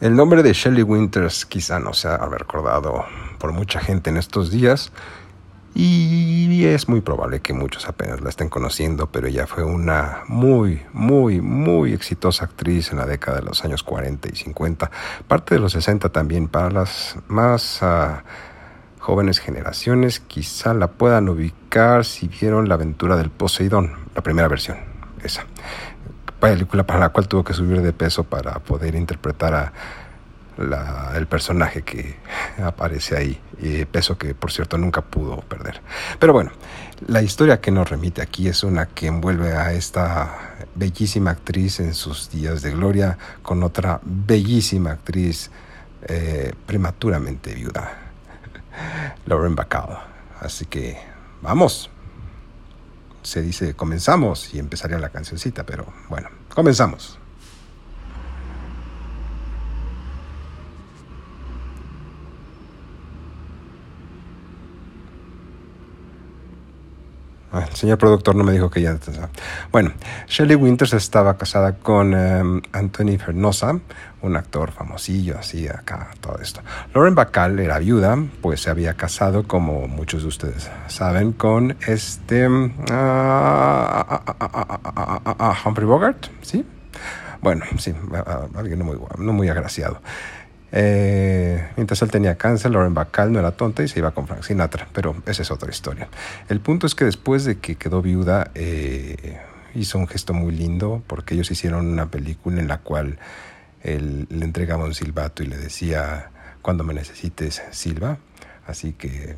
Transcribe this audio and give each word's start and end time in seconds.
El 0.00 0.16
nombre 0.16 0.42
de 0.42 0.54
Shelley 0.54 0.82
Winters 0.82 1.44
quizá 1.44 1.78
no 1.78 1.92
sea 1.92 2.16
recordado 2.16 3.04
por 3.38 3.52
mucha 3.52 3.80
gente 3.80 4.08
en 4.08 4.16
estos 4.16 4.50
días 4.50 4.92
y 5.74 6.64
es 6.64 6.88
muy 6.88 7.02
probable 7.02 7.40
que 7.40 7.52
muchos 7.52 7.86
apenas 7.86 8.22
la 8.22 8.30
estén 8.30 8.48
conociendo, 8.48 9.08
pero 9.08 9.26
ella 9.26 9.46
fue 9.46 9.62
una 9.62 10.22
muy, 10.26 10.80
muy, 10.94 11.42
muy 11.42 11.92
exitosa 11.92 12.46
actriz 12.46 12.92
en 12.92 12.96
la 12.96 13.04
década 13.04 13.40
de 13.40 13.44
los 13.44 13.62
años 13.62 13.82
40 13.82 14.30
y 14.32 14.36
50, 14.36 14.90
parte 15.28 15.56
de 15.56 15.60
los 15.60 15.72
60 15.72 16.08
también, 16.08 16.48
para 16.48 16.70
las 16.70 17.16
más 17.28 17.82
uh, 17.82 18.22
jóvenes 19.00 19.38
generaciones 19.38 20.20
quizá 20.20 20.72
la 20.72 20.92
puedan 20.92 21.28
ubicar 21.28 22.06
si 22.06 22.26
vieron 22.26 22.70
La 22.70 22.76
aventura 22.76 23.16
del 23.16 23.28
Poseidón, 23.28 23.96
la 24.14 24.22
primera 24.22 24.48
versión, 24.48 24.78
esa 25.22 25.44
película 26.40 26.84
para 26.84 27.00
la 27.00 27.08
cual 27.10 27.28
tuvo 27.28 27.44
que 27.44 27.52
subir 27.52 27.82
de 27.82 27.92
peso 27.92 28.24
para 28.24 28.58
poder 28.58 28.94
interpretar 28.94 29.54
a 29.54 29.72
el 31.14 31.26
personaje 31.26 31.82
que 31.82 32.16
aparece 32.62 33.16
ahí, 33.16 33.40
y 33.60 33.84
peso 33.86 34.18
que 34.18 34.34
por 34.34 34.52
cierto 34.52 34.78
nunca 34.78 35.00
pudo 35.00 35.40
perder. 35.40 35.80
Pero 36.18 36.32
bueno, 36.32 36.50
la 37.06 37.22
historia 37.22 37.60
que 37.60 37.70
nos 37.70 37.88
remite 37.88 38.22
aquí 38.22 38.48
es 38.48 38.62
una 38.62 38.86
que 38.86 39.06
envuelve 39.06 39.52
a 39.52 39.72
esta 39.72 40.56
bellísima 40.74 41.30
actriz 41.30 41.80
en 41.80 41.94
sus 41.94 42.30
días 42.30 42.62
de 42.62 42.72
gloria 42.72 43.16
con 43.42 43.62
otra 43.62 44.00
bellísima 44.02 44.92
actriz 44.92 45.50
eh, 46.02 46.52
prematuramente 46.66 47.54
viuda, 47.54 47.92
Lauren 49.26 49.54
Bacall. 49.54 49.98
Así 50.40 50.66
que 50.66 50.98
vamos 51.42 51.90
se 53.22 53.42
dice 53.42 53.74
comenzamos 53.74 54.52
y 54.54 54.58
empezaría 54.58 54.98
la 54.98 55.10
cancioncita, 55.10 55.64
pero 55.64 55.86
bueno, 56.08 56.28
comenzamos. 56.54 57.19
El 67.52 67.74
señor 67.74 67.98
productor 67.98 68.36
no 68.36 68.44
me 68.44 68.52
dijo 68.52 68.70
que 68.70 68.82
ya. 68.82 68.96
Bueno, 69.72 69.92
Shelley 70.28 70.56
Winters 70.56 70.92
estaba 70.92 71.36
casada 71.36 71.74
con 71.74 72.14
um, 72.14 72.62
Anthony 72.72 73.18
Fernosa, 73.18 73.78
un 74.22 74.36
actor 74.36 74.70
famosillo, 74.72 75.38
así 75.38 75.66
acá, 75.66 76.10
todo 76.20 76.38
esto. 76.40 76.60
Lauren 76.94 77.14
Bacall 77.14 77.58
era 77.58 77.78
viuda, 77.78 78.16
pues 78.40 78.62
se 78.62 78.70
había 78.70 78.94
casado, 78.94 79.48
como 79.48 79.88
muchos 79.88 80.22
de 80.22 80.28
ustedes 80.28 80.70
saben, 80.86 81.32
con 81.32 81.76
este. 81.86 82.48
Uh, 82.48 82.70
Humphrey 85.64 85.86
Bogart, 85.86 86.26
¿sí? 86.42 86.64
Bueno, 87.42 87.64
sí, 87.78 87.94
alguien 88.54 88.78
no 88.78 88.84
muy, 88.84 88.98
no 89.18 89.32
muy 89.32 89.48
agraciado. 89.48 90.00
Eh, 90.72 91.68
mientras 91.76 92.00
él 92.02 92.10
tenía 92.10 92.36
cáncer, 92.36 92.70
Lauren 92.70 92.94
Bacall 92.94 93.32
no 93.32 93.38
era 93.38 93.52
tonta 93.52 93.82
y 93.82 93.88
se 93.88 93.98
iba 93.98 94.12
con 94.12 94.26
Frank 94.26 94.42
Sinatra, 94.42 94.88
pero 94.92 95.16
esa 95.26 95.42
es 95.42 95.50
otra 95.50 95.70
historia. 95.70 96.08
El 96.48 96.60
punto 96.60 96.86
es 96.86 96.94
que 96.94 97.04
después 97.04 97.44
de 97.44 97.58
que 97.58 97.76
quedó 97.76 98.02
viuda, 98.02 98.50
eh, 98.54 99.38
hizo 99.74 99.98
un 99.98 100.06
gesto 100.06 100.32
muy 100.32 100.52
lindo 100.52 101.02
porque 101.06 101.34
ellos 101.34 101.50
hicieron 101.50 101.86
una 101.86 102.10
película 102.10 102.60
en 102.60 102.68
la 102.68 102.78
cual 102.78 103.18
él 103.82 104.26
le 104.30 104.44
entregaba 104.44 104.84
un 104.84 104.94
silbato 104.94 105.42
y 105.42 105.46
le 105.46 105.56
decía, 105.56 106.30
cuando 106.62 106.84
me 106.84 106.94
necesites, 106.94 107.62
silba. 107.70 108.18
Así 108.66 108.92
que 108.92 109.36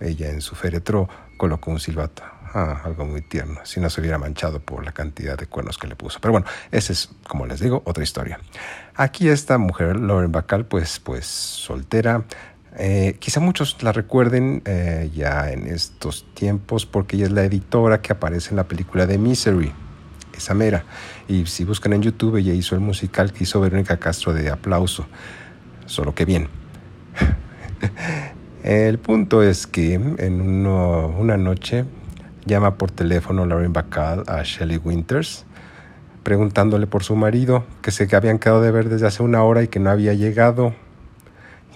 ella 0.00 0.30
en 0.30 0.40
su 0.40 0.54
féretro 0.54 1.08
colocó 1.36 1.70
un 1.70 1.80
silbato. 1.80 2.22
Ah, 2.54 2.80
algo 2.84 3.04
muy 3.04 3.20
tierno, 3.20 3.60
si 3.64 3.78
no 3.78 3.90
se 3.90 4.00
hubiera 4.00 4.16
manchado 4.16 4.60
por 4.60 4.84
la 4.84 4.92
cantidad 4.92 5.36
de 5.36 5.46
cuernos 5.46 5.76
que 5.76 5.86
le 5.86 5.96
puso. 5.96 6.18
Pero 6.20 6.32
bueno, 6.32 6.46
esa 6.70 6.92
es, 6.92 7.10
como 7.26 7.46
les 7.46 7.60
digo, 7.60 7.82
otra 7.84 8.02
historia. 8.02 8.40
Aquí 8.94 9.28
esta 9.28 9.58
mujer, 9.58 9.96
Lauren 9.96 10.32
Bacall, 10.32 10.64
pues, 10.64 10.98
pues 10.98 11.26
soltera. 11.26 12.24
Eh, 12.76 13.16
quizá 13.18 13.40
muchos 13.40 13.82
la 13.82 13.92
recuerden 13.92 14.62
eh, 14.64 15.10
ya 15.14 15.50
en 15.50 15.66
estos 15.66 16.26
tiempos 16.34 16.86
porque 16.86 17.16
ella 17.16 17.26
es 17.26 17.32
la 17.32 17.44
editora 17.44 18.00
que 18.00 18.12
aparece 18.12 18.50
en 18.50 18.56
la 18.56 18.68
película 18.68 19.06
de 19.06 19.18
Misery, 19.18 19.72
esa 20.34 20.54
mera. 20.54 20.84
Y 21.26 21.44
si 21.46 21.64
buscan 21.64 21.92
en 21.92 22.02
YouTube, 22.02 22.36
ella 22.36 22.54
hizo 22.54 22.74
el 22.74 22.80
musical 22.80 23.32
que 23.32 23.44
hizo 23.44 23.60
Verónica 23.60 23.98
Castro 23.98 24.32
de 24.32 24.48
Aplauso. 24.48 25.06
Solo 25.84 26.14
que 26.14 26.24
bien. 26.24 26.48
el 28.62 28.98
punto 28.98 29.42
es 29.42 29.66
que 29.66 29.94
en 29.94 30.66
una 30.66 31.36
noche 31.36 31.84
llama 32.48 32.74
por 32.74 32.90
teléfono 32.90 33.46
Lauren 33.46 33.72
Bacall 33.72 34.24
a 34.26 34.42
Shelley 34.42 34.78
Winters 34.78 35.46
preguntándole 36.28 36.86
por 36.86 37.04
su 37.04 37.16
marido, 37.16 37.64
que 37.80 37.90
se 37.90 38.14
habían 38.14 38.38
quedado 38.38 38.60
de 38.60 38.70
ver 38.70 38.90
desde 38.90 39.06
hace 39.06 39.22
una 39.22 39.42
hora 39.44 39.62
y 39.62 39.68
que 39.68 39.80
no 39.80 39.88
había 39.88 40.12
llegado. 40.12 40.74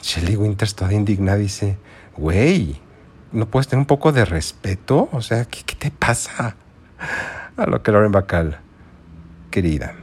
Shelley 0.02 0.36
Winters, 0.36 0.74
toda 0.74 0.92
indignada, 0.92 1.38
dice, 1.38 1.78
güey, 2.18 2.78
¿no 3.32 3.46
puedes 3.46 3.68
tener 3.68 3.80
un 3.80 3.86
poco 3.86 4.12
de 4.12 4.26
respeto? 4.26 5.08
O 5.12 5.22
sea, 5.22 5.46
¿qué, 5.46 5.62
qué 5.64 5.74
te 5.74 5.90
pasa? 5.90 6.56
A 7.56 7.66
lo 7.66 7.82
que 7.82 7.92
Lauren 7.92 8.12
Bacall, 8.12 8.58
querida, 9.50 9.94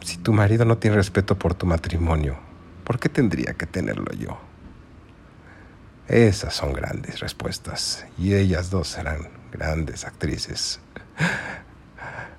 si 0.00 0.16
tu 0.16 0.32
marido 0.32 0.64
no 0.64 0.78
tiene 0.78 0.96
respeto 0.96 1.38
por 1.38 1.52
tu 1.52 1.66
matrimonio, 1.66 2.36
¿por 2.84 2.98
qué 2.98 3.10
tendría 3.10 3.52
que 3.52 3.66
tenerlo 3.66 4.10
yo? 4.14 4.38
Esas 6.08 6.54
son 6.54 6.72
grandes 6.72 7.20
respuestas 7.20 8.06
y 8.16 8.32
ellas 8.32 8.70
dos 8.70 8.88
serán 8.88 9.28
grandes 9.54 10.04
actrices. 10.04 10.80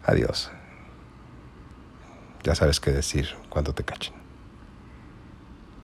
Adiós. 0.03 0.51
Ya 2.43 2.53
sabes 2.53 2.79
qué 2.79 2.91
decir 2.91 3.35
cuando 3.49 3.73
te 3.73 3.83
cachen. 3.83 4.24